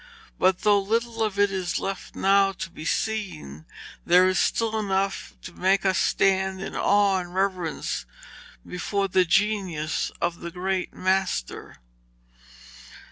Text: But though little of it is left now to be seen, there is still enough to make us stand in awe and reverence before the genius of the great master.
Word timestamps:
But 0.39 0.61
though 0.61 0.81
little 0.81 1.21
of 1.21 1.37
it 1.37 1.51
is 1.51 1.79
left 1.79 2.15
now 2.15 2.53
to 2.53 2.71
be 2.71 2.85
seen, 2.85 3.67
there 4.03 4.27
is 4.27 4.39
still 4.39 4.79
enough 4.79 5.35
to 5.43 5.53
make 5.53 5.85
us 5.85 5.99
stand 5.99 6.59
in 6.59 6.75
awe 6.75 7.19
and 7.19 7.35
reverence 7.35 8.07
before 8.65 9.07
the 9.07 9.25
genius 9.25 10.11
of 10.19 10.39
the 10.39 10.49
great 10.49 10.91
master. 10.91 11.81